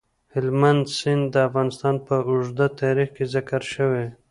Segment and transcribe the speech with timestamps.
[0.33, 4.05] هلمند سیند د افغانستان په اوږده تاریخ کې ذکر شوی.